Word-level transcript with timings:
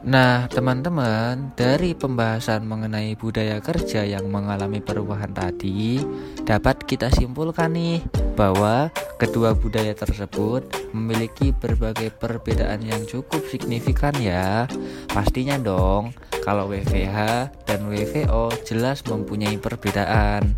Nah, 0.00 0.48
teman-teman, 0.48 1.52
dari 1.52 1.92
pembahasan 1.92 2.64
mengenai 2.64 3.20
budaya 3.20 3.60
kerja 3.60 4.00
yang 4.08 4.32
mengalami 4.32 4.80
perubahan 4.80 5.28
tadi, 5.28 6.00
dapat 6.48 6.88
kita 6.88 7.12
simpulkan 7.12 7.76
nih 7.76 8.00
bahwa 8.32 8.88
kedua 9.20 9.52
budaya 9.52 9.92
tersebut 9.92 10.64
memiliki 10.96 11.52
berbagai 11.52 12.16
perbedaan 12.16 12.80
yang 12.80 13.04
cukup 13.04 13.44
signifikan 13.52 14.16
ya. 14.16 14.64
Pastinya 15.12 15.60
dong, 15.60 16.16
kalau 16.40 16.72
WFH 16.72 17.52
dan 17.68 17.84
WFO 17.84 18.56
jelas 18.64 19.04
mempunyai 19.04 19.60
perbedaan. 19.60 20.56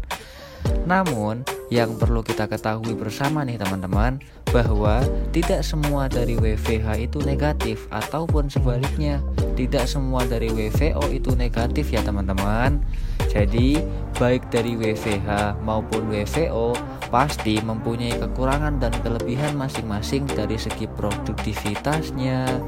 Namun, 0.86 1.42
yang 1.66 1.98
perlu 1.98 2.22
kita 2.22 2.46
ketahui 2.46 2.94
bersama 2.94 3.42
nih 3.42 3.58
teman-teman 3.58 4.22
bahwa 4.52 5.00
tidak 5.32 5.64
semua 5.64 6.12
dari 6.12 6.36
WVH 6.36 6.86
itu 7.00 7.18
negatif 7.24 7.88
ataupun 7.88 8.52
sebaliknya 8.52 9.24
tidak 9.62 9.86
semua 9.86 10.26
dari 10.26 10.50
WVO 10.50 11.06
itu 11.14 11.38
negatif 11.38 11.94
ya 11.94 12.02
teman-teman. 12.02 12.82
Jadi 13.30 13.78
baik 14.18 14.50
dari 14.50 14.74
WVH 14.74 15.62
maupun 15.62 16.10
WVO 16.10 16.74
pasti 17.08 17.62
mempunyai 17.62 18.18
kekurangan 18.18 18.82
dan 18.82 18.90
kelebihan 19.06 19.54
masing-masing 19.54 20.26
dari 20.26 20.58
segi 20.58 20.90
produktivitasnya 20.90 22.58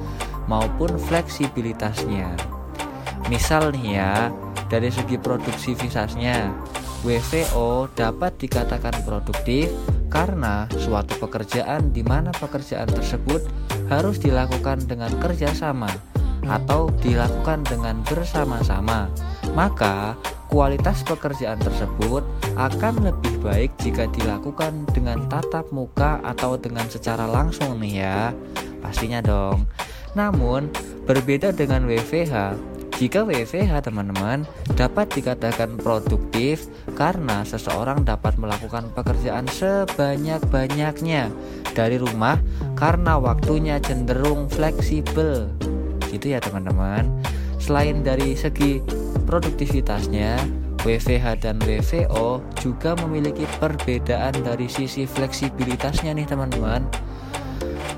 maupun 0.46 0.94
fleksibilitasnya. 0.94 2.30
Misal 3.26 3.74
nih 3.74 3.98
ya 3.98 4.30
dari 4.70 4.94
segi 4.94 5.18
produktivitasnya 5.18 6.54
WVO 7.02 7.90
dapat 7.92 8.38
dikatakan 8.38 9.02
produktif 9.02 9.68
karena 10.08 10.70
suatu 10.78 11.18
pekerjaan 11.18 11.90
di 11.90 12.06
mana 12.06 12.30
pekerjaan 12.30 12.86
tersebut 12.86 13.42
harus 13.90 14.16
dilakukan 14.22 14.86
dengan 14.88 15.12
kerjasama 15.20 16.13
atau 16.46 16.92
dilakukan 17.02 17.64
dengan 17.66 18.00
bersama-sama. 18.06 19.10
Maka 19.52 20.14
kualitas 20.48 21.02
pekerjaan 21.02 21.58
tersebut 21.58 22.22
akan 22.54 23.10
lebih 23.10 23.34
baik 23.42 23.70
jika 23.82 24.06
dilakukan 24.10 24.86
dengan 24.94 25.26
tatap 25.26 25.66
muka 25.74 26.22
atau 26.22 26.54
dengan 26.54 26.86
secara 26.86 27.26
langsung 27.26 27.80
nih 27.82 27.94
ya. 28.04 28.20
Pastinya 28.78 29.18
dong. 29.24 29.66
Namun 30.14 30.70
berbeda 31.04 31.50
dengan 31.50 31.90
WVH, 31.90 32.54
jika 32.94 33.26
WFH 33.26 33.90
teman-teman 33.90 34.46
dapat 34.78 35.10
dikatakan 35.10 35.74
produktif 35.82 36.70
karena 36.94 37.42
seseorang 37.42 38.06
dapat 38.06 38.38
melakukan 38.38 38.86
pekerjaan 38.94 39.50
sebanyak-banyaknya 39.50 41.26
dari 41.74 41.98
rumah 41.98 42.38
karena 42.78 43.18
waktunya 43.18 43.82
cenderung 43.82 44.46
fleksibel. 44.46 45.50
Gitu 46.14 46.30
ya 46.30 46.38
teman-teman. 46.38 47.10
Selain 47.58 48.06
dari 48.06 48.38
segi 48.38 48.78
produktivitasnya, 49.26 50.38
WFH 50.86 51.42
dan 51.42 51.58
WFO 51.64 52.38
juga 52.60 52.94
memiliki 53.02 53.42
perbedaan 53.58 54.36
dari 54.46 54.70
sisi 54.70 55.08
fleksibilitasnya 55.10 56.14
nih 56.14 56.28
teman-teman. 56.28 56.86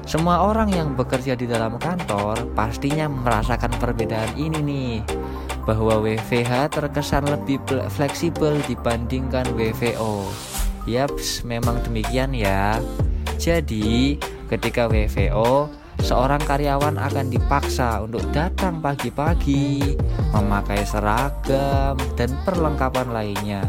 Semua 0.07 0.47
orang 0.47 0.71
yang 0.71 0.95
bekerja 0.95 1.35
di 1.35 1.51
dalam 1.51 1.83
kantor 1.83 2.55
pastinya 2.55 3.11
merasakan 3.11 3.75
perbedaan 3.77 4.33
ini 4.39 4.59
nih 4.63 4.95
bahwa 5.67 5.99
WVH 5.99 6.79
terkesan 6.79 7.27
lebih 7.27 7.59
fleksibel 7.91 8.55
dibandingkan 8.71 9.51
WVO. 9.59 10.31
Yaps, 10.87 11.43
memang 11.43 11.83
demikian 11.83 12.31
ya. 12.31 12.79
Jadi, 13.35 14.15
ketika 14.47 14.87
WVO, 14.87 15.67
seorang 16.07 16.39
karyawan 16.47 17.03
akan 17.03 17.27
dipaksa 17.35 17.99
untuk 17.99 18.23
datang 18.31 18.79
pagi-pagi, 18.79 19.99
memakai 20.31 20.87
seragam 20.87 21.99
dan 22.15 22.31
perlengkapan 22.47 23.11
lainnya. 23.11 23.67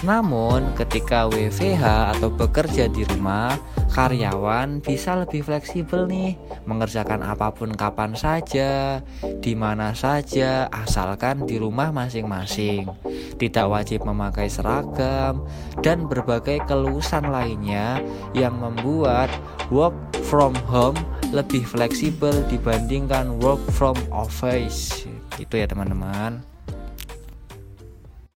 Namun, 0.00 0.72
ketika 0.80 1.28
WVH 1.28 2.16
atau 2.16 2.32
bekerja 2.32 2.88
di 2.88 3.04
rumah, 3.04 3.52
karyawan 3.94 4.82
bisa 4.82 5.14
lebih 5.14 5.46
fleksibel 5.46 6.10
nih 6.10 6.34
mengerjakan 6.66 7.22
apa 7.22 7.54
pun 7.54 7.70
kapan 7.70 8.18
saja 8.18 8.98
di 9.38 9.54
mana 9.54 9.94
saja 9.94 10.66
asalkan 10.74 11.46
di 11.46 11.62
rumah 11.62 11.94
masing-masing 11.94 12.90
tidak 13.38 13.70
wajib 13.70 14.02
memakai 14.02 14.50
seragam 14.50 15.46
dan 15.78 16.10
berbagai 16.10 16.66
kelusan 16.66 17.30
lainnya 17.30 18.02
yang 18.34 18.58
membuat 18.58 19.30
work 19.70 19.94
from 20.26 20.58
home 20.66 20.98
lebih 21.34 21.66
fleksibel 21.66 22.46
dibandingkan 22.46 23.42
work 23.42 23.60
from 23.74 23.98
office. 24.14 25.02
Gitu 25.34 25.58
ya 25.58 25.66
teman-teman 25.66 26.53